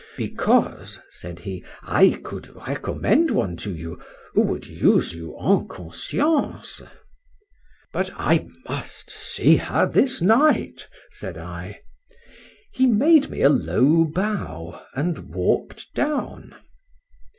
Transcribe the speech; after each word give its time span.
—Because, 0.17 0.99
said 1.11 1.37
he, 1.37 1.63
I 1.83 2.19
could 2.23 2.47
recommend 2.67 3.29
one 3.29 3.55
to 3.57 3.71
you 3.71 4.01
who 4.33 4.41
would 4.41 4.65
use 4.65 5.13
you 5.13 5.37
en 5.37 5.67
conscience.—But 5.67 8.09
I 8.15 8.47
must 8.67 9.11
see 9.11 9.57
her 9.57 9.85
this 9.85 10.19
night, 10.19 10.87
said 11.11 11.37
I.—He 11.37 12.87
made 12.87 13.29
me 13.29 13.43
a 13.43 13.49
low 13.49 14.05
bow, 14.05 14.83
and 14.95 15.19
walk'd 15.35 15.93
down. 15.93 16.55